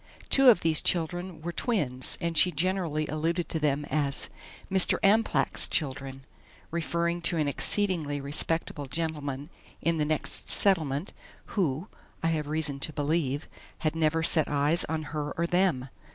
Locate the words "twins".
1.51-2.17